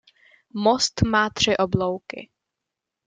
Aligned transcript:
Most 0.53 1.01
má 1.05 1.29
tři 1.29 1.57
oblouky. 1.57 2.29